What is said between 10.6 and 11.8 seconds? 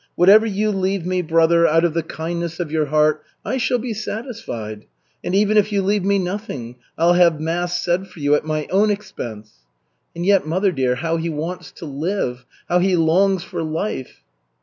dear, how he wants